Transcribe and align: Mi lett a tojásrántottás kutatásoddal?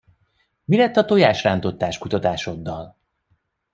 Mi 0.65 0.77
lett 0.77 0.95
a 0.97 1.05
tojásrántottás 1.05 1.97
kutatásoddal? 1.97 2.97